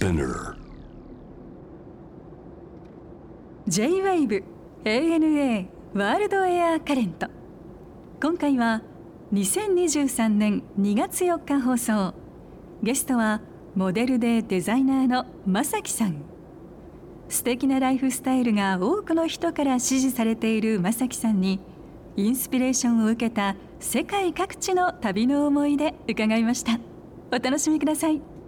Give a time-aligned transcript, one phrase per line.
[0.00, 0.56] Spinner.
[3.68, 4.42] J-WAVE
[4.84, 7.26] ANA ワールドエアカレント
[8.22, 8.80] 今回は
[9.34, 12.14] 2023年2月4日放送。
[12.82, 13.42] ゲストは
[13.74, 16.22] モデルでデザイナーの正樹さん。
[17.28, 21.60] 素敵なライフスタイルが多くの人から支持されている正樹さんに
[22.16, 26.80] インスピレーションを受けた世界各地の旅の思い出伺いました。
[27.30, 28.39] お楽しみください。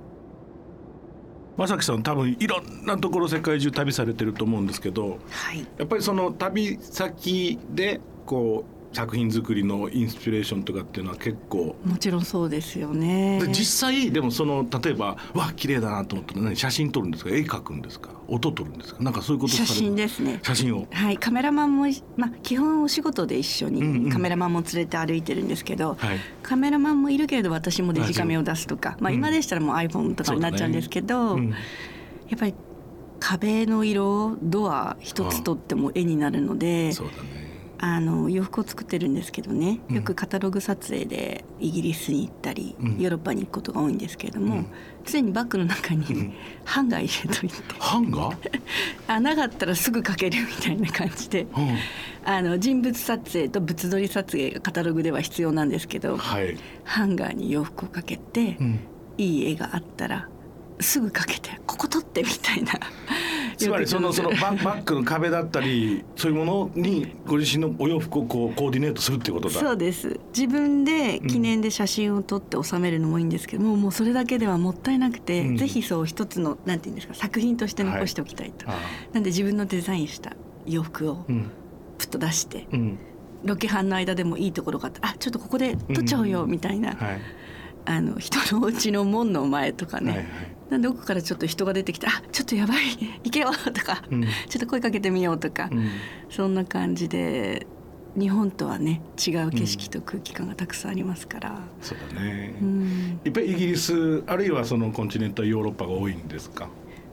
[1.56, 11.76] 正樹さん多分いろんなところ世界中旅されてると思うんですけどはい、やっぱりその旅先でこう作品作りのインスピレーションとかっていうのは結構。
[11.84, 13.40] もちろんそうですよね。
[13.40, 17.30] で実際でもその例えばわ綺麗だなと思ったら何写真撮るんですか？
[17.30, 18.10] 絵描くんですか？
[18.28, 19.02] 音撮るんですか？
[19.02, 20.40] なんかそういうことさ写真ですね。
[20.42, 20.86] 写真を。
[20.90, 26.18] はいカメラマンも、まあ、基本お仕事で一緒うんうんにカメラマンも連れて歩いてるんですけど、はい。
[26.42, 29.16] カメラマンもいるけれど私もデジカメを出すとか、まあ、うん。
[29.16, 31.50] 今でしたらもう iPhone とかになっちゃうんですけど、うん。
[31.50, 32.54] やっぱり
[33.20, 37.41] 壁の色ドア一つとっても絵になるのでそうだね
[37.84, 39.80] あの洋服を作ってるんですけどね。
[39.90, 39.96] うん。
[39.96, 42.96] よくカタログ撮影でイギリスに行ったり、うん。
[42.96, 44.66] ヨーロッパに行くことが多いんですけれども、うん。
[45.04, 46.00] 常にバッグの中うん。
[46.00, 46.32] に
[46.64, 48.60] ハンガー入れといて、ハンガー、
[49.08, 51.42] あなかったらすぐかけるみたいな感じで。
[51.42, 51.76] うん。
[52.24, 58.78] あの人物撮影と物撮り撮影がカタログでは必要なんですけどはい、ハンガーに洋服をかけて、うん。
[59.18, 60.28] いい絵があったら
[60.78, 62.74] すぐかけてここ撮ってみたいな。
[63.56, 69.60] つまりそのそのババッグの壁だったりそういうものにご自身のお洋服をこうコーディネートするっていうことだ。
[69.60, 70.20] そうです。
[70.36, 75.56] 自分で記念で写真を撮って収めるのもいいんですけども、もうそれだけではもったいなくて、うん。
[75.56, 78.74] ぜひそう一つのなんていうんですか作品として残しておきたいと、あ
[79.12, 81.24] なんで自分のデザインした洋服を
[81.98, 82.98] プッと出して、うん。
[83.44, 86.50] ロケハンの間でもいいところがあったらあちょっとここで撮っちゃおうようん。
[86.50, 87.20] みたいな、はい
[87.84, 90.28] あの人のお家の門の前とかね、はいはい。
[90.70, 92.78] なんで奥からちょっと人が出てきて「あちょっとやばい
[93.24, 94.22] 行けよ」とか、うん。
[94.22, 95.90] ちょっと声かけてみよう」とか、うん。
[96.30, 97.66] そんな感じで
[98.16, 101.60] 日本とはね違う景色と空気感がたくさんありますから。
[101.80, 103.20] そうだね、うん。
[103.24, 106.68] やっぱりイギリスあるいはそのコンチネンタルヨーロッパが多いんですか？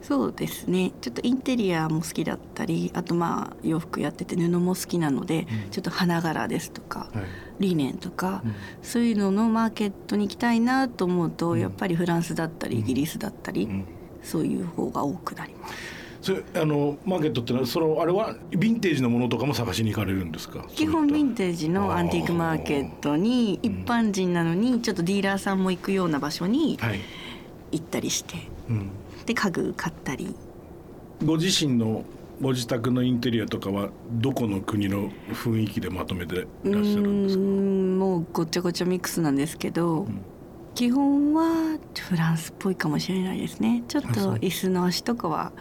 [0.10, 0.92] そうですね。
[1.02, 5.70] ちょっとインテリアも好きだったりあとまあ洋服やってて布も好きなので、うん。
[5.70, 7.26] ちょっと花柄ですとか、はい。
[7.60, 8.56] リネンとか、うん。
[8.82, 11.60] そういうののマーケットに行きたいなと思うと、うん。
[11.60, 12.82] やっぱりフランスだったりうん。
[12.82, 13.86] イギリスだったり、うん。
[14.24, 15.76] そういう方が多くなります。
[16.22, 20.66] それあのマーケットってのはそのあれはヴィンテージのものとかも探しに行かれるんですか？
[20.76, 27.00] 基本ヴィンーテージのアンティークマーケットにうん一般人なのにちょっとディーラーさんも行くような場所にはい、
[27.72, 28.36] 行ったりして。
[28.70, 28.90] うん、
[29.30, 30.36] で家具買ったり。
[31.24, 32.04] ご自身の
[32.42, 37.42] ご自宅のインテリアとかはどこの国の雰囲気でまとめていらっしゃるんですか？
[37.44, 40.22] うーんもうごちゃごちゃミックスなんですけど、ん
[40.74, 43.84] 基本はフランスっぽいかもしれないですね。
[43.88, 45.52] ちょっと椅子の足とかは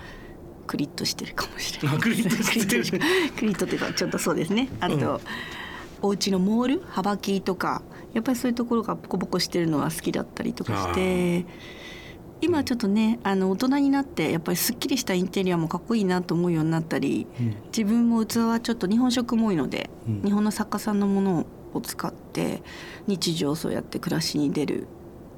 [0.66, 2.84] クリッとしてるかもしれないあクリッとしてる。
[3.36, 4.68] クリッとっていうかちょっとそうですね。
[4.80, 5.20] あと、うん。
[6.00, 6.82] お家のモール？
[6.88, 7.82] 幅木とか。
[8.14, 11.44] やっぱりそういうところがボコボコしてるのは好きだったりとかして
[12.40, 17.56] 今ちょっとねあの大人になってやっぱりすっきりしたインテリアもかっこいいなと思うようになったり、うん。
[17.66, 20.22] 自分も器はちょっと日本食も多いので、うん。
[20.22, 22.62] 日本の作家さんのものを使って
[23.06, 24.86] 日常そうやって暮らしに出る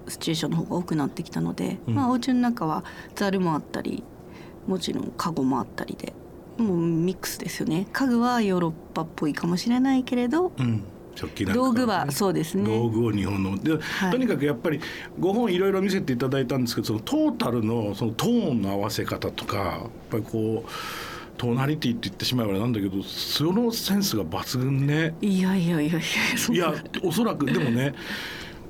[0.08, 1.94] シチュエーションの方が多くなってきたので、うん。
[1.94, 2.84] まあお家の中は
[3.14, 4.04] ザルもあったり
[4.66, 6.12] もちろん家具もあったりで
[6.58, 7.86] もうミックスですよね。
[7.92, 10.84] 家具はヨーロッパっぽいかもしれないけれどうん
[11.14, 12.64] 食器なんか道具はそうですね。
[12.64, 13.56] 道具を日本の。
[13.58, 14.10] で、はい。
[14.10, 14.80] とにかくやっぱり
[15.18, 20.70] 5本いろいろ見せていただいたんですけどそのトータルのそのトーンの合わせ方とかやっぱりこう
[21.36, 25.14] トーナリティって言ってしまえばなんだけどそのセンスが抜群ね。
[25.20, 26.02] いやいやいやい
[26.48, 27.94] やいやおそらくでもね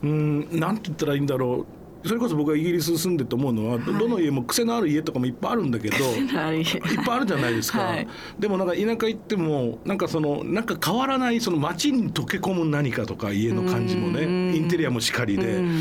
[0.03, 6.67] うんなんて言ったらいいんだろうそれこそ僕がイギリス住んでて思うのは、どどの家も癖のある家とかもいっぱいあるんだけどはいいっ
[7.05, 8.09] ぱいあるじゃないですか、はい。
[8.39, 14.55] でもなんか田舎行ってもなんかそのなんか変わらないその街に溶け込む何かとか家の感じもねうん。
[14.55, 15.57] インテリアもしかりで。
[15.57, 15.81] うん。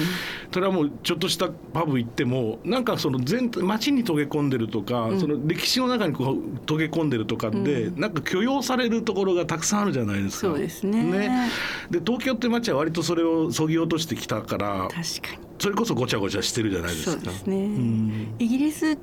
[0.51, 10.47] それはもうちょっとしたパブ行ってもなんかその全体街に溶け込んでるとか、その歴史の中にこう溶け込んでるとかで、なんか許容されるところがたくさんあるじゃないですか。
[10.47, 11.49] そうですね。
[11.91, 17.11] で東京って街は割とそれをそぎ落としてきたから確かにそれこそごちゃごちゃしてるじゃないですか。
[17.11, 18.97] そうですね、うんイギリス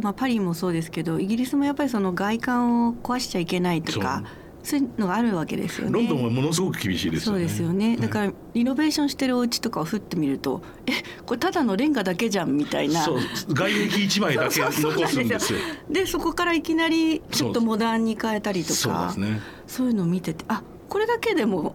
[0.00, 4.22] まあパリもそうですけどイギリスもやっぱりその外観を壊しちゃいけないとか
[4.62, 5.92] そういうのがあるわけですよね。
[5.92, 7.38] ロンドンはものすごく厳しいですよね。
[7.38, 7.96] そうですよね。
[7.96, 10.92] だからリノベーションしてるお家とかをふってみると、え、
[11.24, 13.02] これただのレンガだけじゃんみたいな。
[13.02, 15.58] そう外壁一枚だけ残すんですよ。
[15.88, 19.40] でそこからいきなりちょっとモダンに変えたりとか、そうですね。
[19.66, 21.74] そういうのを見てて、あ、これだけでも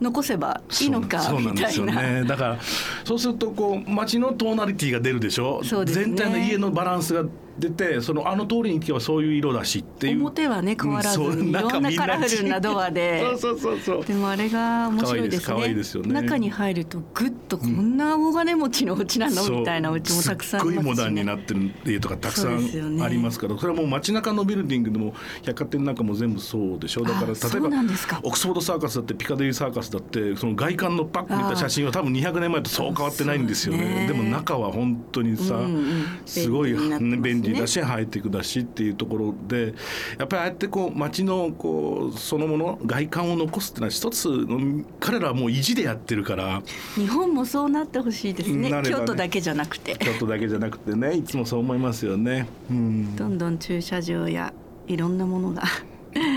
[0.00, 2.20] 残せばいいのかそうなんですよみたいな。
[2.22, 2.28] ね。
[2.28, 2.58] だから
[3.04, 5.62] そうするとこう街のトーナリティが出るでしょ？
[5.64, 5.92] そうね。
[5.92, 7.24] 全体の家のバランスが
[7.58, 10.20] 出てそのあの通りに行けばそういう色だしっていう。
[10.20, 13.20] 表はね変わらずにいろんなカラフルなドアで。
[13.20, 14.04] そうそうそうそう。
[14.04, 15.74] でもあれが面白いですね。
[15.74, 16.12] ですよね。
[16.12, 19.58] 中に入るとぐっとこんな大金持ちのお家なの、そう。
[19.60, 23.58] みたいなお家もたくさんありますし、ね、すっごいモダンになってる家とかたくさんありますから。
[23.58, 27.02] それはもう街中のビルディングでも百貨店なんかも全部そうでしょ。
[27.02, 34.06] だから例えばオックスフォードサーカスだってピカデリーサーカスだってその外観のパック見た写真は多分200年前とそう変わってないんですよね。
[34.06, 36.04] でも中は本当にさ、うんうん。
[36.26, 39.74] すごい便便利だしハイテクだしっていうところで
[40.18, 46.62] やっぱりああやってこう街のこうそのもの外観を残すっていうのは一つの彼らはもう意地でやってるから。
[46.94, 48.70] 日本もそうなってほしいですね。
[48.70, 48.82] ね。
[48.84, 49.96] 京都だけじゃなくて。
[49.96, 52.48] ちょっとだけじゃなくてねいつもそう思いますよね。
[52.70, 53.16] うん。
[53.16, 54.52] どんどん駐車場や
[54.86, 55.62] いろんなものが。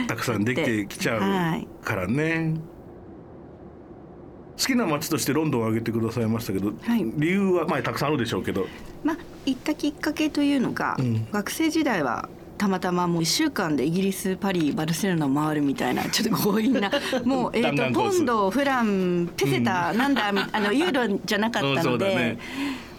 [0.08, 2.56] たくさんできてきちゃはいうからね。
[4.60, 7.04] 好きな街としてロンドンを挙げてくださいましたけど、はい。
[7.18, 8.68] 理由はまあたくさんあるでしょうけど、
[9.04, 11.28] まあ行ったきっかけというのが、うん。
[11.32, 16.90] 学生時代はたまたまもう1週間でイギリスパリバルセロナを回るみたいなちょっと強引な
[17.26, 22.38] もう、えー、とポンドフランペセタ、なんだみあのユーロじゃなかったので、ね。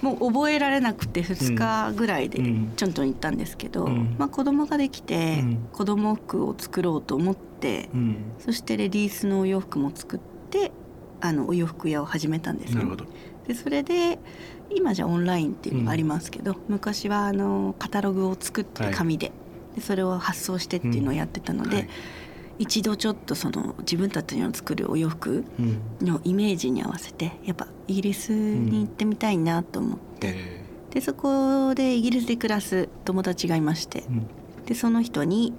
[0.02, 2.72] もう覚えられなくて2日ぐらいでうん。
[2.76, 4.16] ちょんちょん行ったんですけど、うん。
[4.18, 5.58] まあ、子供ができて、うん。
[5.72, 10.20] 子供服を作ろうと思って、うん、そしてレディースのお洋服も作っ
[10.50, 10.72] て
[11.22, 12.76] あのお洋服屋を始めたんですね。
[12.76, 13.06] なるほど。
[13.48, 14.18] でそれで
[14.70, 18.94] 今じゃオンラインっていうのがありますけど、昔はあのカタログを作ってはい。
[18.94, 19.32] 紙で,、
[19.74, 21.88] でそれを発送してっていうのをやってたので、はい
[22.58, 34.04] 一度ちょっとその自分たちの作るお洋服うん、のイメージに合わせてやっぱイギリスに行ってみたいなと思って、えでそこでイギリスで暮らす友達がいまして
[34.66, 35.52] でその人に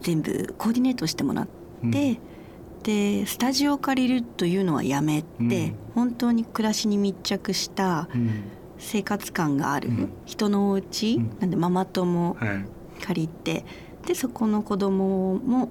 [0.00, 1.52] 全部コーディネートしてもらって、
[1.82, 2.18] うん
[2.88, 5.74] でスタジオを借りるというのはやめて、うん。
[5.94, 8.44] 本当に暮らしに密着したうん。
[8.78, 9.90] 生活感がある。
[9.90, 10.12] うん。
[10.24, 11.36] 人のお家、うん。
[11.38, 12.64] なんでママ友はい。
[13.04, 13.66] 借りて
[14.06, 15.68] でそこの子供も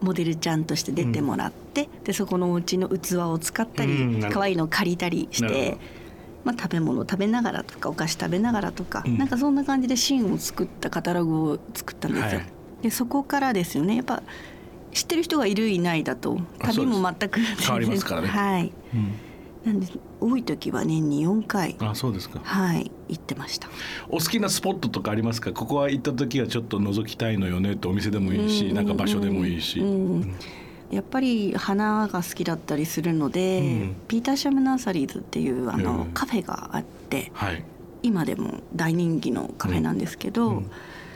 [0.00, 5.78] モデルちゃんとして出てもらって、でそこのお家の器を使ったり、うん可愛いのを借りたりしてど。
[6.44, 9.18] まあ、食べ物食べながらとかお菓子食べながらとか、うん。
[9.18, 12.38] なんかそんな感じでシーンを作ったカタログを作ったんですよ。
[12.38, 12.48] はい。
[12.82, 13.96] でそこからですよね。
[13.96, 14.22] やっぱ
[14.96, 17.38] 知ってる人がいるいないだと旅も全く。
[17.38, 18.28] 変わりますからね。
[18.28, 18.72] はい。
[18.94, 19.12] うん。
[19.70, 19.86] なんで
[20.20, 21.76] 多い時は年に4回。
[21.80, 22.40] あそうですか。
[22.42, 22.90] はい。
[23.08, 23.68] 行ってました。
[24.08, 25.52] お好きなスポットとかありますか？
[25.52, 28.74] ここは行った時はちょっと覗きたいのよねってお店でもいいし、うん。
[28.74, 29.80] なんか場所でもいいし。
[29.80, 30.34] うん
[30.90, 33.96] やっぱり花が好きだったりするので、うん。
[34.08, 36.12] ピーターシャムナーサリーズっていうあの、うん。
[36.12, 37.62] カフェがあってはい。
[38.02, 40.70] 今でも大人気のカフェなんですけど、うん。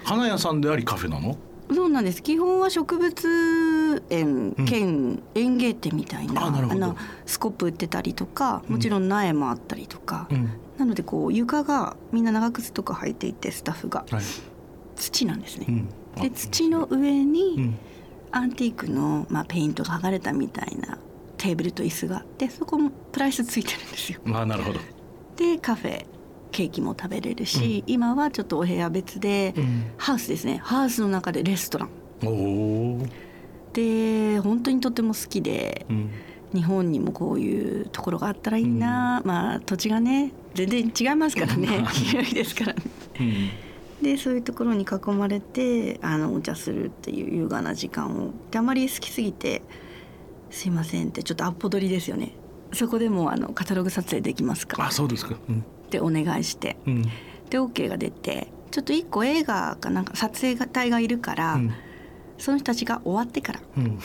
[0.05, 1.39] 花屋さんでありカフェなの？
[1.75, 6.97] そうなんです基本は植物園兼園芸店みたいな,、あの
[7.27, 10.51] スコップ売ってたりとかもちろん苗もあったりとか、うん。
[10.79, 14.23] なのでこう床がみんな長靴とか履いていてスタッフがはい。
[14.97, 15.67] 土なんですね。
[15.69, 15.89] うん。
[16.17, 17.79] あで土の上に、うん。
[18.33, 20.99] アンティークの、まあ、ペイントが剥がれたみたいな
[21.37, 24.21] テーブルと椅子があってそこもプライスついてるんですよ。
[24.27, 24.81] あなるほど。
[25.37, 26.05] でカフェ
[26.51, 31.91] ケーキも食べれるし、今はちょっとお部屋別で、うんハウスですねハウスの中でレストラン。
[33.73, 36.11] で本当にとても好きでうん。
[36.53, 42.83] 日本にもこういうところがあったらいいな、まあ土地がね全然違いますからね広いですからね。
[43.21, 43.51] うん。
[44.03, 49.63] でそういうところに囲まれてあのお茶するっていう優雅な時間をであまり好きすぎて
[50.51, 52.33] 「すいません」ってちょっとアッポ取りですよね
[52.73, 55.37] そこでもあのカタログ撮影できますかあそうですか。
[55.49, 55.65] うん。
[55.91, 57.03] ってお願いしてうん。
[57.03, 61.73] で OK が出てちょっと一個映画かなんか撮影隊がいるから、うん
[62.39, 63.99] その人たちが終わってからっうん。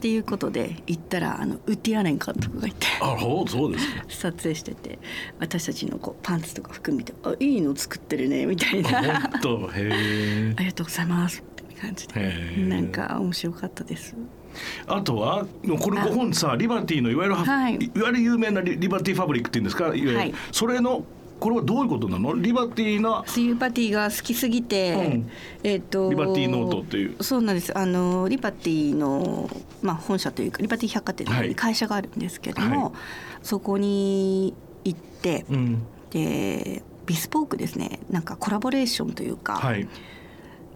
[0.00, 2.86] ていうことで行ったらあのウッディ・アレン監督がいて。
[3.00, 4.04] あそうですか。
[4.10, 4.98] 撮影してて
[5.38, 10.58] 私たちのこうパンツとか服見て「あいいの作ってるね」みたいな本当へえあ。
[10.62, 11.44] りがとうございます
[11.80, 12.66] 感じへでー。
[12.68, 14.14] なんか面白かったです。
[14.86, 15.46] あとは
[15.80, 17.74] これ5本さリバティのいわゆる、はい。
[17.74, 19.84] い、わゆる有名なリリバティファブリックっていうんですか？
[19.90, 20.34] はい。
[20.52, 21.04] それの
[21.38, 22.34] これはどういうことなの？
[22.34, 25.30] リバティなスユーパティが好きすぎて、うん。
[25.62, 27.22] えっ、とリバティノートっていう。
[27.22, 27.76] そうなんです。
[27.78, 29.48] あのリバティの、
[29.82, 31.48] まあ、本社というかリバティ百貨店はい。
[31.48, 32.92] に会社があるんですけども、はい。
[33.42, 34.52] そこに
[34.84, 35.82] 行って、うん。
[36.10, 38.00] でビスポークですね。
[38.10, 39.88] なんかコラボレーションというか、はい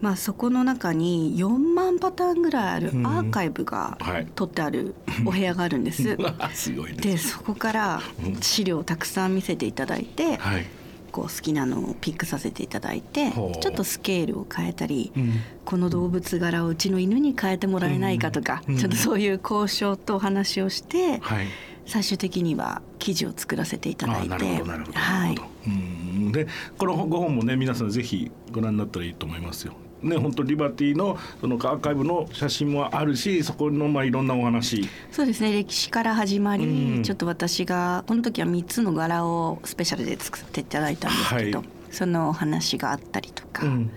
[0.00, 3.06] まあ、そこの中に4万パターンぐらいあるうん。
[3.06, 6.16] アーカイブがはい取ってあるお部屋があるんです。
[7.00, 8.02] でそこから
[8.40, 10.66] 資料をたくさん見せていただいてはい。
[11.10, 15.34] こう好きなのをピックさせていただいてちょっとスケールを変えたり、うん。
[15.64, 18.76] この動物柄をうちの犬に変えてもらえないかとか、うん。
[18.76, 21.46] ちょっとそういう交渉とお話をして、はい。
[21.86, 26.32] 最終的には記事を作らせていただいてはい。
[26.32, 26.46] で
[26.78, 29.74] この5本もね皆さんぜひご覧になったらいいと思いますよ。
[30.04, 34.88] ね本当リバティのそのアーカイブの写真もあるしそこのまあいろんなお話。
[35.10, 35.52] そうですね。
[35.52, 37.02] 歴史から始まり、うん。
[37.02, 41.68] ちょっと私がこの時は3つの柄をスペシャルで作っていただいたんですけど、はい。
[41.90, 43.90] そのお話があったりとか、うん。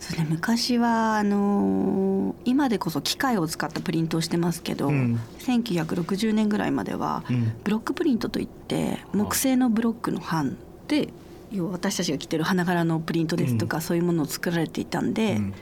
[0.00, 5.18] そうね、昔はあのー今でこそ機械を使ったプリントをしてますけど、うん。
[5.40, 7.52] 1960年ぐらいまではうん。
[7.64, 10.56] ブロックプリントといって木製のブロックの版
[10.86, 11.08] で
[11.50, 15.54] 要は私たちが着てる花柄のプリントですとか、そういうものを作られていたんで、うん。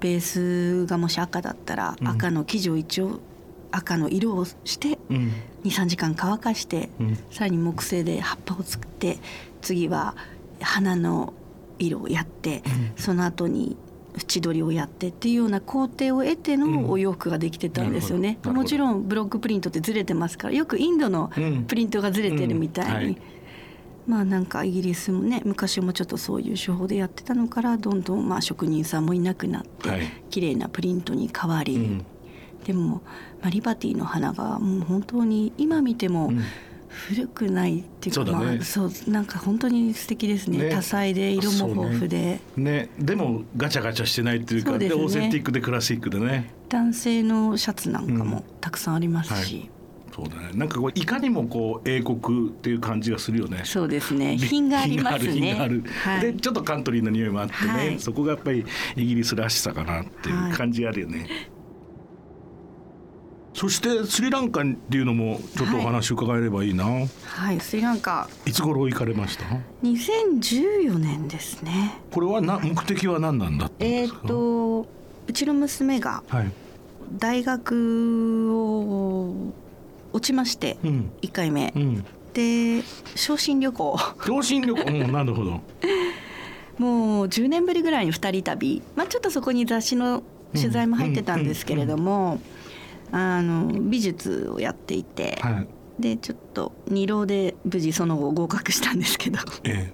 [0.00, 2.08] ベースがもし赤だったらうん。
[2.08, 3.20] 赤の生地を一応
[3.70, 5.32] 赤の色をしてうん。
[5.64, 7.16] 23時間乾かして、うん。
[7.30, 9.18] さらに木製で葉っぱを作って
[9.60, 10.16] 次は
[10.60, 11.32] 花の
[11.78, 12.62] 色をやって、
[12.96, 13.76] その後に
[14.14, 16.82] 縁取りをやってっていうような工程を得てうん。
[16.82, 18.28] のお洋服ができてたんですよね。
[18.28, 18.50] なるほど。
[18.50, 21.62] なるほどもちろんブロックプリントってずれてますからよくインドのうん。
[21.64, 23.20] プリントがずれてるみたいに、うん。
[23.20, 23.31] はい
[24.06, 30.06] まあなんかイギリスもね昔もちょっとそういう手法でやってたのからどんどんまあ職人さんもいなくなって、はい。
[30.30, 32.04] 綺麗なプリントに変わり、うん。
[32.64, 33.02] でも、
[33.40, 36.42] まあ、リバティの花がもう本当に今見てもうん。
[36.92, 38.44] 古くないっていうか、そうだね。
[38.44, 40.58] まあ、そうなんか本当に素敵ですね。
[40.58, 40.70] ね。
[40.70, 42.90] 多彩で色も豊富で、ね。
[42.98, 46.50] でもガチャガチャしてないっていうかでオーセンティックでクラシックでね。
[46.68, 48.28] 男性のシャツなんかうん。
[48.28, 49.70] もたくさんありますし、
[50.14, 50.50] そうだね。
[50.54, 53.62] なんかこういかにもこう英国っていう感じがするよね。
[53.64, 54.36] そうですね。
[54.38, 55.32] 品がありますね。
[55.32, 56.18] 品がある品がある。
[56.18, 56.32] はい。
[56.32, 57.98] でちょっとカントリーの匂いもあってね、はい。
[57.98, 58.64] そこがやっぱり
[58.96, 61.26] イギリスらしさかなっていう感じあるよね、
[63.54, 68.28] そしてスリランカっていうのもちょっとお話伺えればいいな、い、はいスリランカ。
[68.50, 69.44] つ頃行かれました
[69.82, 72.00] ？2014年ですね。
[72.10, 74.86] これはな目的は何なんだったんえっ、ですか、と
[75.26, 76.50] うちの娘がはい、
[77.18, 79.52] 大学を
[80.12, 81.10] 落ちましてうん。
[81.22, 82.04] 1回目、うん。
[82.34, 82.82] で
[83.14, 83.98] 昇進旅行。
[84.26, 84.82] 同心旅行？
[85.04, 85.60] うんなるほど。
[86.78, 90.22] もう10年ぶりぐらいに2人旅、まあ、ちょっとそこに雑誌の
[90.54, 92.40] 取材も入ってたんですけれども、
[93.10, 95.66] あの美術をやっていて、はい。
[96.02, 99.38] でちょっと二浪で無事その後合格したんですけど。
[99.64, 99.92] え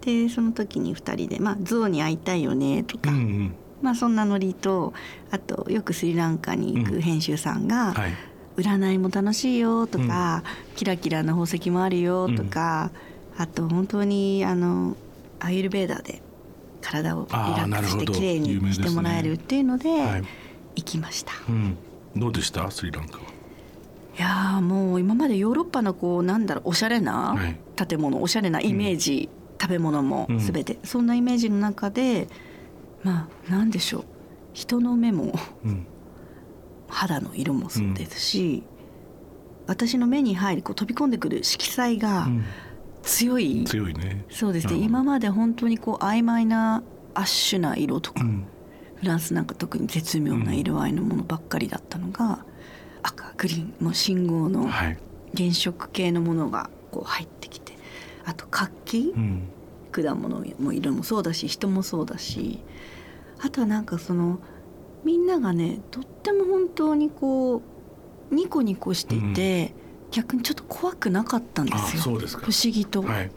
[0.00, 3.54] でその時に2人で「まあ、象に会いたいよね」とか、えうんうん。
[3.80, 4.92] まあ、そんなノリと
[5.30, 8.12] あとよくスリランカに行く編集さんがはい
[8.56, 10.42] 「占いも楽しいよ」とか、
[10.76, 12.90] キラキラな宝石もあるよ」とか、
[13.36, 14.96] あと本当にあの
[15.40, 16.22] アーユルベーダーで
[16.80, 18.12] 体をリラックスしてなるほど。
[18.12, 20.22] 綺麗にしてもらえるっていうのではい。
[20.76, 21.32] 行きました。
[21.48, 21.76] うん。
[22.16, 22.70] どうでした？
[22.70, 23.24] スリランカは。
[24.16, 27.56] いやーもう今までヨーロッパのこうなんだろうおしゃれなはい。
[27.76, 29.28] 建物、おしゃれなイメージ、
[29.60, 30.38] 食べ物もうん。
[30.38, 32.28] 全て、そんなイメージの中で
[33.02, 34.04] まあなんでしょう。
[34.52, 35.32] 人の目も
[35.64, 35.86] うん
[36.94, 38.62] 肌の色もそうですし、
[39.66, 42.44] 私の目に入りこう飛び込んでくる色彩がうん。
[43.02, 44.24] 強い、強いね。
[44.30, 44.76] そうですね。
[44.76, 46.82] 今まで本当にこう曖昧な
[47.12, 48.46] アッシュな色とか、うん。
[48.96, 52.46] フランスなんか特に絶妙な色合いのものばっかりだったのが、
[53.02, 54.98] 赤グリーンもう信号のはい。
[55.36, 57.76] 原色系のものがこう入ってきて
[58.24, 59.48] あと活気、うん。
[59.92, 62.60] 果物も色もそうだし人もそうだし
[63.40, 64.40] あとはなんかその
[65.04, 67.62] みんながねとっても本当にこ
[68.30, 69.74] うニコニコしていて、
[70.10, 73.30] 逆にちょっと怖くなかったんであすよ不思議と、はい。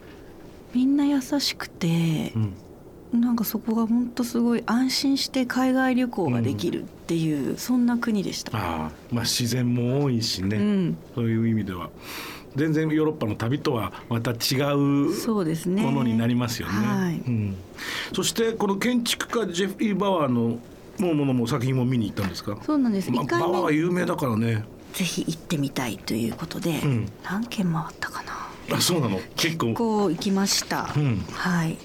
[0.74, 2.54] みんな優しくてう、ん。
[3.20, 8.56] なんかそこが本当すごい安心して海外旅行ができるっていう、そんな国でした。
[8.56, 11.90] ああまあ自然も多いしね、うん、そういう意味では。
[12.56, 14.34] 全然ヨーロッパの旅とはまた違
[14.74, 15.82] うそうですね。
[15.82, 16.74] ものになりますよね。
[16.74, 17.14] はい。
[17.14, 17.56] うん、
[18.14, 20.58] そしてこの建築家ジェフリー・バワーの
[20.98, 22.58] ものも作品も見に行ったんですか？
[22.64, 23.10] そうなんです。
[23.10, 24.64] ま回バワーは目有名だからね。
[24.92, 28.76] ぜひ行ってみたいということで、うん何軒回ったかな？
[28.76, 29.20] あそうなの？
[29.36, 29.74] 結構。
[29.74, 30.92] こう行きました。
[30.96, 31.76] うんはい。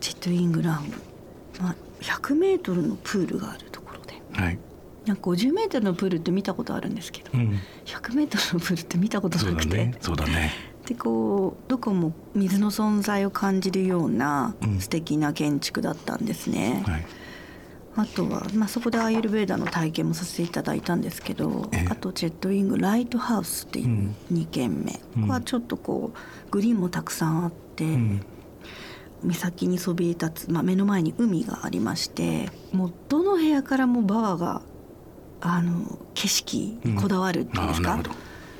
[0.00, 0.96] ジェットイングランド、
[1.62, 4.58] まあ100メートルのプールがあるところで、はい。
[5.04, 7.58] なんか50メートルのプールって見たことあるんですけど、うん。
[7.84, 9.94] 100メートルのプールって見たことなくて、だね。
[10.00, 10.52] そうだね。
[10.86, 16.82] でこうどこも水の存在を感じるようなうん素敵な建築だったんですね。
[16.86, 17.06] はい。
[17.96, 28.24] あとは、まあ、そこでアーユルベーダの体験もさせていただいたんですけどええあとジェットウィングライトハウスっていううん2軒目、うんここはちょっとこうグリーンもたくさんあって、うん。
[29.22, 34.62] 岬にそびえ立つ、まあ、目の前に海がありましてもうどの部屋からもバワが
[35.42, 38.10] あの景色にこだわるっていうんですか、ああなる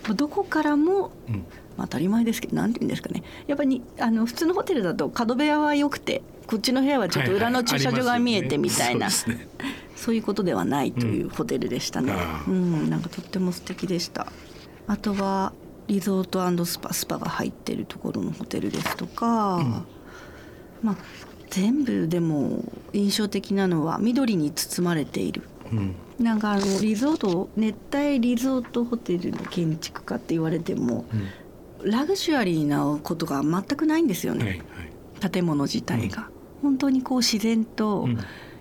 [0.07, 0.29] ほど。
[0.29, 1.47] こからもうん。
[1.77, 9.49] まあ、当たり前ですけど何て言うんですかねやっぱりあの普通のホテルだと角部屋は良くてこっちの部屋はちょっと裏の駐車場が見えてみたいな、そうですね。
[9.95, 12.13] そういうことではないというホテルでしたね。
[12.13, 12.51] あー。
[12.51, 14.27] うん、なんかとっても素敵でした。
[14.89, 15.53] あとは
[15.87, 19.85] リゾートスパスパが入ってるところのホテルですとか、
[20.83, 20.97] まあ
[21.51, 25.43] 全部でも印象的なのは緑に包まれている。
[25.71, 25.95] うん。
[26.19, 31.05] なんかあのリゾート熱帯リゾートホテルの建築家って言われても、
[31.85, 34.45] ラグジュアリーなことが全くないんですよね。
[34.45, 34.65] はいは
[35.29, 35.31] い。
[35.31, 36.30] 建物自体が、
[36.63, 38.19] 本当にこう自然とうん。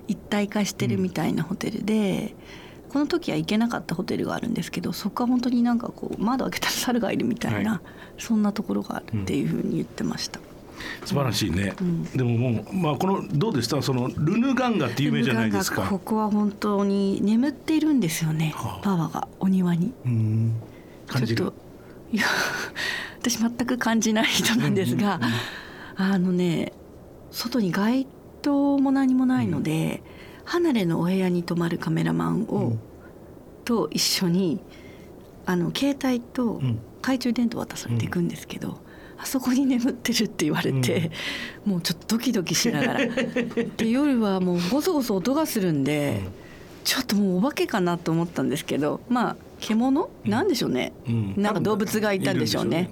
[0.08, 2.34] 一体化してるみたいなホテルで、
[2.89, 7.82] この時は行けなかったホテルがあるんですけどそこは本当になんかこう窓開けたら猿がいるみたいな、は
[8.18, 10.39] そんなところがあるっていうふうに言ってました。
[11.06, 12.03] 素晴らしいね、うん。
[12.06, 13.79] でももうまあこのどうでした？
[13.84, 15.84] そのルヌガンガって有名じゃないですか。
[15.84, 18.84] ここは本当に眠っているんですよね、はあ。
[18.84, 19.94] パワーがお庭に。
[20.06, 20.53] うん。
[21.06, 21.38] 感じる？
[21.38, 21.56] ちょっと
[22.13, 22.24] いや
[23.22, 25.20] 私全く感じない人なんですが、
[25.96, 26.74] あのね
[27.31, 28.07] 外に街
[28.41, 30.01] 灯も何もないので、
[30.45, 32.79] 離れのお部屋に泊まるカメラマンを、うん。
[33.65, 34.59] と一緒に
[35.45, 36.79] あの携帯とうん。
[37.01, 38.77] 懐中電灯渡されていくんですけど、
[39.17, 41.12] あそこに眠ってるって言われて、
[41.63, 43.00] もうちょっとドキドキしながら。
[43.77, 46.19] で夜はもうゴソゴソ音がするんで、
[46.83, 50.09] ちょっともうお化けかなと思ったんですけどまあ獣？
[50.25, 51.33] なんでしょうね、うん。
[51.38, 52.89] なんか動物がいたんでしょうね。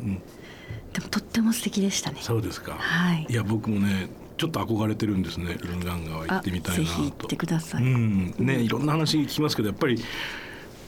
[0.93, 2.15] でもとっても素敵でしたね。
[2.19, 3.27] うんそうですか、はい。
[3.29, 6.27] いや僕もねちょっと憧れてるんですねルヌガンガは。
[6.27, 8.35] 行あってみたいなぜひ行っとてください、うん。
[8.37, 10.01] ねいろんな話聞きますけどやっぱり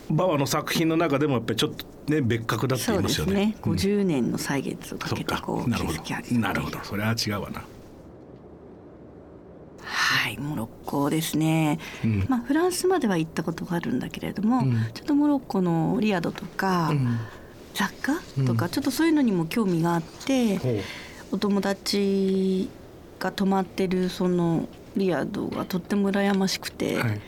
[0.10, 3.34] バワの作品の中でもやっぱりちょっとね別格だってそ言いうますよね。
[3.34, 3.56] ですね。
[3.64, 3.72] うん。
[3.74, 6.80] 50年の歳月をかけてこう築き上げどなるほど。
[6.84, 7.64] それは違うわな。
[9.84, 12.26] はいモロッコですね、うん。
[12.30, 14.74] まあフランスまでは行ったことがあるんだけれども、うん。
[14.94, 17.20] ちょっとモロッコのリヤドとか、うん。
[17.74, 18.14] 雑貨
[18.46, 18.72] とか、うん。
[18.72, 20.84] ちょっとそういうのにも興味があって、
[21.32, 22.70] お友達
[23.20, 27.22] が泊まってるそのリヤドがとっても羨ましくて、はい。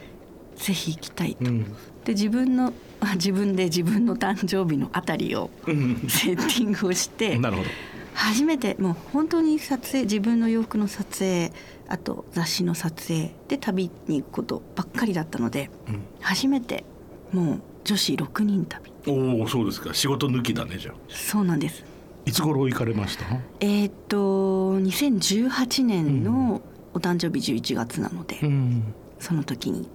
[0.56, 1.46] ぜひ行きたいと。
[1.46, 1.64] うん。
[2.06, 5.96] で自分のあ自分で自分の誕生日のあたりをうん。
[6.08, 7.70] セッティングをして なるほど。
[8.14, 11.52] 初めてもう本当に撮影自分の洋服の撮影
[11.88, 16.02] あと雑誌の撮影で旅に行くことばっかりだったのでうん。
[16.20, 16.84] 初めて
[17.32, 18.92] もう女子6人旅。
[19.08, 19.94] おおそうですか。
[19.94, 20.96] 仕事抜きだねじゃあ。
[21.10, 21.84] そうなんです
[22.26, 23.26] いつ頃行かれました？
[23.60, 26.62] えーっと2018年の
[26.94, 28.94] お誕生日11月なので、ん。
[29.20, 29.88] その時に、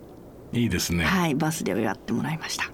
[0.53, 2.71] いいですね、はいバースデーをやってもらいました。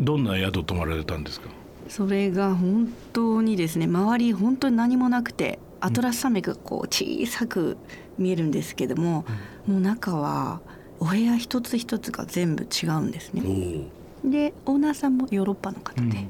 [0.00, 1.48] どんな宿泊まられたんですか？
[1.88, 7.76] それが本当にですね周り本当に何もなくてアトラス山脈がこう小さく
[8.18, 9.24] 見えるんですけども、
[9.66, 10.60] もう中は
[10.98, 13.86] お部屋一つ一つが全部違うんですおね。
[14.24, 16.26] おでオーナーさんもヨーロッパの方で、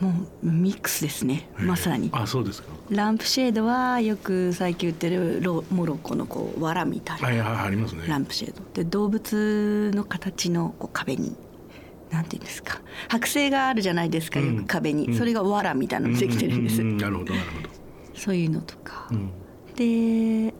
[0.00, 1.48] もうミックスですね。
[1.56, 2.10] まさに。
[2.12, 2.68] あそうですか。
[2.90, 7.28] ランプシェードはよく最近売ってるロモロッコのこう藁みたいな。
[7.28, 8.04] はいはいありますね。
[8.06, 8.62] ランプシェード。
[8.74, 11.36] で動物の形のこう壁に
[12.10, 12.80] なんていうんですか。
[13.08, 14.56] 剥製があるじゃないですか、うん。
[14.56, 15.14] よく壁に、うん。
[15.14, 17.68] それが藁みたいなのできてるんです、うううなるほどなるほど、
[18.14, 19.30] そういうのとか、うん。
[19.76, 20.54] で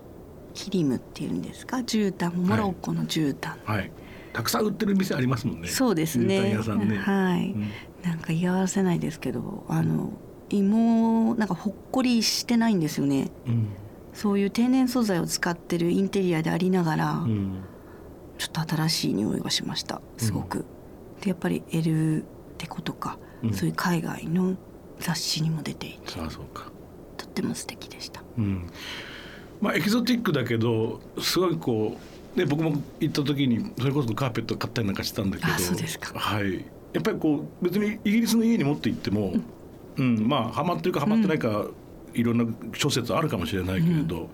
[0.55, 1.79] キリムっていうんですか。
[1.79, 3.91] 絨毯モロッコの絨毯、はい。
[4.33, 5.69] たくさん売ってる店ありますもんね。
[5.69, 6.41] そうですね。
[6.41, 6.97] 絨毯屋さんね。
[6.97, 7.71] はい、うん
[8.05, 10.13] なんか言い合わせないですけどあの
[10.51, 13.31] 芋なんかほっこりしてないんですよね。
[13.47, 13.69] うん。
[14.13, 17.65] そういう天然素材を使ってるインテリアでありながら、うん。
[18.39, 20.01] ちょっと新しい匂いがしました。
[20.19, 20.65] すごく。
[21.23, 22.25] でやっぱりエル
[22.59, 23.53] テコとか、うん。
[23.55, 24.57] そういう海外の
[25.01, 26.71] 雑誌にも出ていてそうそうか。
[27.17, 28.23] とっても素敵でした。
[28.39, 28.71] うん。
[29.61, 31.97] まあエキゾティックだけどすごいこ
[32.37, 36.19] うね僕も行った時にそれこそカーペット買ったりなんかしたんだけどあそうですか。
[36.19, 36.65] はい
[36.95, 39.35] やっぱりこう別にイギリスの家に持って行っても、
[39.97, 41.67] うんまあハマってるかハマってないか、
[42.15, 44.27] いろんな諸説あるかもしれないけれど、やっ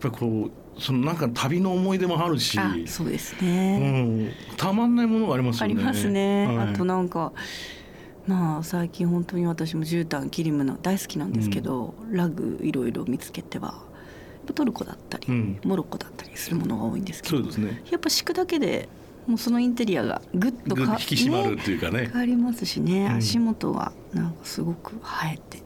[0.00, 4.00] ぱりこうそのなんか旅の思い出もあるしあそうですうね。
[4.00, 5.74] ん、たまんないものがありますよね。
[5.74, 6.46] ありますね。
[6.46, 7.32] はいあとなんか
[8.26, 13.82] まあ最近本当に私も絨毯キリムの大好きなんですけど、ラグいろいろ見つけては
[14.54, 17.82] トルコだったり、うんモロッコだったりするものが多いんですけどそうですね。
[17.90, 18.88] やっぱ敷くだけで
[19.30, 22.08] もうそのインテリアがぐっとか引き締まるねっていうかね。
[22.12, 25.62] 変わりますしね、うん足元がなんかすごく映えて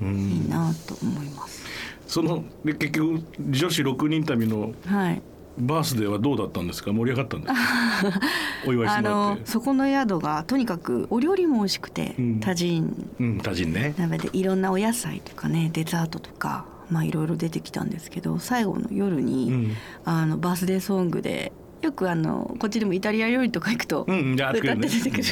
[0.00, 1.62] ういいん、なと思います。
[2.06, 5.22] そので結局女子6人旅のはい。
[5.58, 6.92] バースデーはどうだったんですか？
[6.94, 8.20] 盛り上がったんですか？
[8.66, 9.40] お祝いしあてもらって。
[9.40, 13.94] のそこの宿がとにかくお料理も美味しくて、うん多人うん、多人ね。
[13.98, 19.72] 鍋でいろんなお野菜とかねデザートとかまあいろいろ出てきたんですけど最後の夜に、うん、
[20.06, 25.22] あのバースデーソングでよくあのこっちでもイタリア料理とか行くと、うん、歌って出てくる。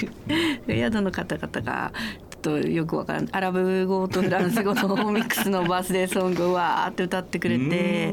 [0.66, 1.92] る宿の方々が
[2.40, 8.12] とよくわからないアラブ語とフランス語のミックスのバースデーソングをわーって歌ってくれて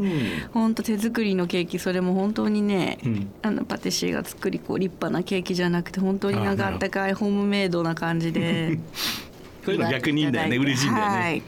[0.54, 7.14] 本当手作りのケーキそれも本当にね、うん、あのパティシエが作りこう立派なケーキじゃなくて本当になんかあったかい。
[7.14, 8.78] ホームメイドな感じで
[9.64, 11.44] そういうの逆にいいんだよね嬉しいんだよね、はい、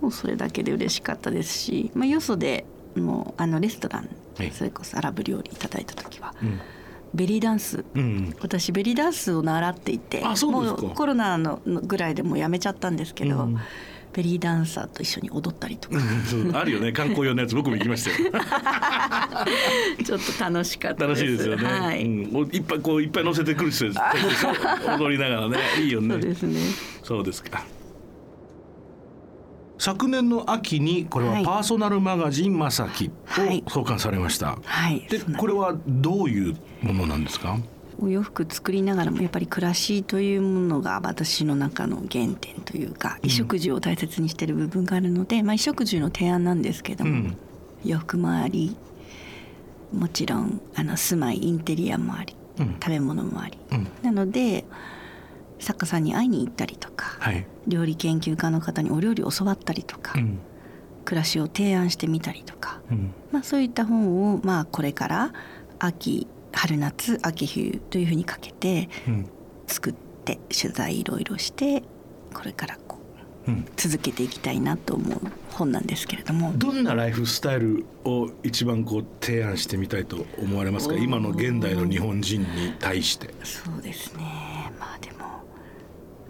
[0.00, 2.64] もうそれだけで嬉しかったですし、まあ、よそで
[2.96, 6.60] もうあのレストラン、はい、それこそアラブ料理いただいた時は、うん。
[7.12, 13.58] ベリーダンス、うん、私ベリーダンスを習っていてもうコロナのぐらいでもうやめちゃったんですけど、うん、
[14.12, 16.90] ベリーダンサーと一緒に踊ったりとか、うん、あるよね。
[16.94, 18.32] 観光用のやつ僕も行きましたよ。
[20.04, 23.98] ちょっと楽しかった楽しいですよね、はい、うん、いっぱいこういっぱい乗せてくる人です
[24.98, 25.58] 踊りながらね。
[25.80, 26.14] いいよね。
[26.14, 26.60] そうですね。
[27.02, 27.64] そうですか
[29.80, 33.10] 昨年の秋にこれはパーソナルマガジンまさき
[33.66, 34.58] を創刊されました。
[34.62, 35.06] はい。
[35.08, 37.56] でこれはどういうものなんですか？
[37.98, 47.36] お洋服作りながらもやっぱり暮らしというものが私の中の原点というか衣食住を大切にしている部分があるので、うん、まあ、衣食住の提案なんですけども、うん、
[47.82, 48.76] 洋服もあり
[49.94, 53.58] もちろんあの住まいインテリアもあり、うん、食べ物もあり、
[54.02, 54.66] なので
[55.60, 60.38] 作家さんに会いに行ったりとか、はい、料理研究家の方にお料理を教わったりとか、うん、
[61.04, 65.32] 暮らしを提案してみたりとか、うん、まあ、そういった本を、まあ、これから
[65.78, 68.88] 秋春夏秋冬というふうにかけて
[69.66, 71.84] 作って取材いろいろして
[72.34, 72.98] これからこ
[73.46, 75.20] う、うん、続けていきたいなと思う
[75.52, 76.52] 本なんですけれども。
[76.56, 80.96] どんなライフスタイルを一番こう提案してみたいと思われますか？
[80.96, 82.46] 今の現代の日本人に
[82.78, 83.34] 対して。
[83.44, 84.59] そうですね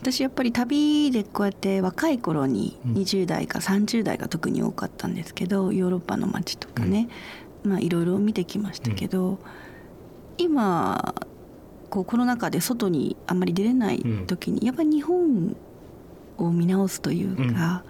[0.01, 7.09] 私やっぱり旅でこうやって若い頃に20代か30代が特に多かったんですけどヨーロッパの街とかね、
[7.65, 9.39] まあいろいろ見てきましたけど、
[10.39, 11.15] 今
[11.91, 15.55] こうコロナ禍で外にあんまり出れない時にやっぱり日本
[16.39, 17.85] を見直すというか、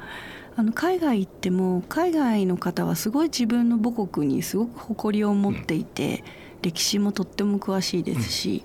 [0.56, 6.24] あの海外行っても海外の方はすごい自分の母国にすごく誇りを持っていて、
[6.62, 8.64] 歴史もとっても詳しいですし、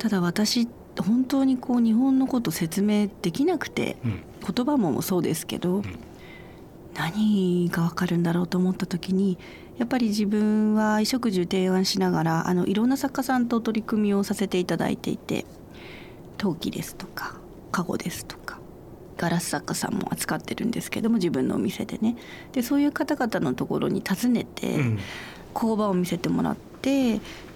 [0.00, 0.66] ただ私
[0.98, 4.22] 本当にこう日本のこと説明できなくて、うん、
[4.54, 5.84] 言葉もそうですけど、うん、
[6.94, 9.38] 何が分かるんだろうと思った時に
[9.76, 15.44] やっぱり自分は衣食住提案しながらあのいろんな作家さんと取り組みをさせていただいていて
[16.38, 17.36] 陶器ですとか
[17.70, 18.58] カゴですとか
[19.18, 22.16] ガラス作家さんも扱ってるんですけども自分のお店でね。
[22.52, 24.98] でそういう方々のところに訪ねて、うん、
[25.52, 26.69] 工場を見せてもらって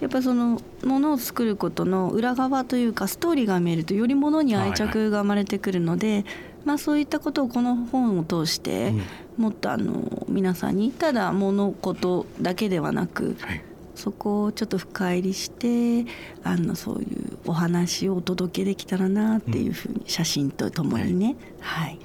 [0.00, 6.24] やっぱそのものを作ることの裏側というかストーリーが見えるとよりものに愛着が生まれてくるので、はいはい、
[6.64, 8.92] まあ、そういったことをこの本を通して、
[9.36, 16.10] もっとあの皆さんにただ物事だけではなく、はいそこをちょっと深入りして
[16.42, 21.98] あのそういうお話をお届けできたらなっていうふうに、写真とともにね、はい、はい、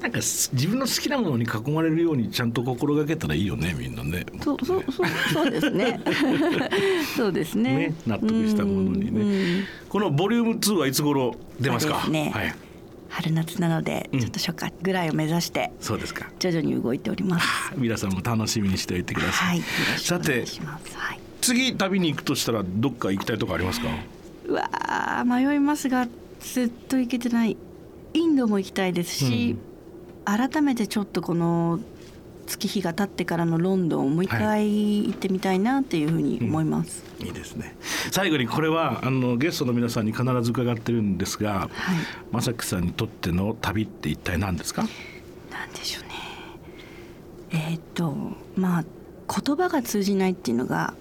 [0.00, 4.24] なんか自分の好きなものに囲まれるようにちゃんと心がけたらいいよねみんなね。
[4.42, 6.00] そうそうそうそうですね。
[7.16, 12.02] そうですね、ね、納得したものにね、うんうん、このボリューム2はいつ頃出ますか？
[12.04, 12.54] すね、はい。
[13.10, 16.30] 春夏なのでちょっと初夏ぐらいを目指して、うん、そうですか。
[16.40, 17.46] 徐々に動いております。
[17.76, 19.62] 皆さんも楽しみにしておいてください、はい、
[19.98, 20.44] さて、
[20.94, 23.88] はい、次旅に行くとしたらどっか行きたいとこありますか？
[24.46, 26.08] うわ迷いますが
[26.40, 27.56] ずっと行けてない
[28.14, 29.56] インドも行きたいですし、
[30.26, 31.80] うん、改めてちょっとこの
[32.46, 37.22] 月日が経ってからのロンドンをもう一回行ってみたいなっていうふうに思います、はい。
[37.22, 37.76] うん、いいですね。
[38.10, 41.96] 最後にこれはあのゲストの皆さんに必ず伺ってるんですが、はい、
[42.32, 44.86] 正樹さんにとっての旅って一体何ですか？
[45.50, 46.10] 何でしょうね。
[47.50, 48.14] えー、っと
[48.56, 48.84] まあ
[49.42, 50.94] 言葉が通じないっていうのが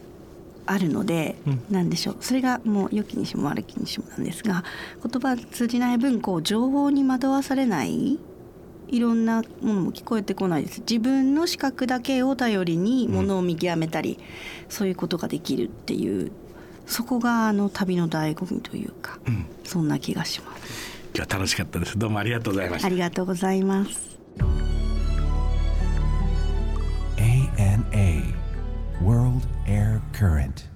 [0.65, 2.17] あるので、うん、何でしょう。
[2.21, 4.63] それがもう良きにしも悪きにしもなんですが
[5.03, 8.19] 言葉通じない分こう情報に惑わされない
[8.87, 10.81] いろんなものも聞こえてこないです。
[10.81, 14.23] 自分の視覚だけを頼りにものを見極めたり、うん、
[14.69, 16.31] そういうことができるっていう
[16.85, 20.93] そこがあの旅の醍醐味というか、うん、そんな気がします。
[21.15, 21.97] 今日は楽しかったです。
[21.97, 22.87] どうもありがとうございました。
[22.87, 24.19] ありがとうございます。
[27.17, 28.32] ANA
[29.03, 30.69] World Air Current